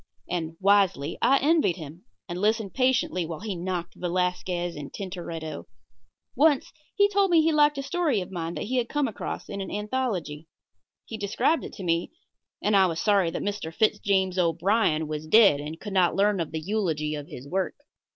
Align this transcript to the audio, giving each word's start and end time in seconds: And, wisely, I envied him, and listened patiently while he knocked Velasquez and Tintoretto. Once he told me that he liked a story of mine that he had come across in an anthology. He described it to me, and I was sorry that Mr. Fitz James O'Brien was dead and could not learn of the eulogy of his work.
And, 0.27 0.57
wisely, 0.59 1.19
I 1.21 1.37
envied 1.41 1.75
him, 1.75 2.05
and 2.27 2.41
listened 2.41 2.73
patiently 2.73 3.23
while 3.23 3.41
he 3.41 3.55
knocked 3.55 3.93
Velasquez 3.95 4.75
and 4.75 4.91
Tintoretto. 4.91 5.67
Once 6.35 6.73
he 6.95 7.07
told 7.07 7.29
me 7.29 7.37
that 7.39 7.43
he 7.43 7.51
liked 7.51 7.77
a 7.77 7.83
story 7.83 8.19
of 8.19 8.31
mine 8.31 8.55
that 8.55 8.63
he 8.63 8.77
had 8.77 8.89
come 8.89 9.07
across 9.07 9.47
in 9.47 9.61
an 9.61 9.69
anthology. 9.69 10.47
He 11.05 11.17
described 11.19 11.63
it 11.63 11.73
to 11.73 11.83
me, 11.83 12.09
and 12.63 12.75
I 12.75 12.87
was 12.87 12.99
sorry 12.99 13.29
that 13.29 13.43
Mr. 13.43 13.71
Fitz 13.71 13.99
James 13.99 14.39
O'Brien 14.39 15.07
was 15.07 15.27
dead 15.27 15.59
and 15.59 15.79
could 15.79 15.93
not 15.93 16.15
learn 16.15 16.39
of 16.39 16.49
the 16.51 16.61
eulogy 16.65 17.13
of 17.13 17.27
his 17.27 17.47
work. 17.47 17.75